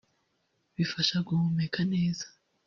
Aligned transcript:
Bifasha 0.75 1.17
guhumeka 1.27 1.79
neza 1.93 2.25